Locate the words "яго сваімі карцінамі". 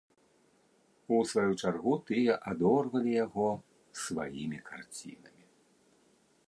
3.25-5.45